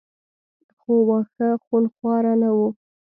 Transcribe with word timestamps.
خو 0.79 0.93
واښه 1.07 1.49
خونخواره 1.65 2.33
نه 2.41 2.49
وو. 2.57 2.67